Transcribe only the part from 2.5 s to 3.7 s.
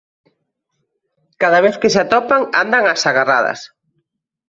andan ás agarradas